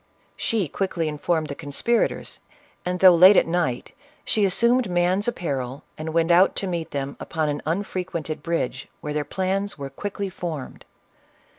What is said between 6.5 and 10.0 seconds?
to meet them upon an unfrequented bridge, where their plans were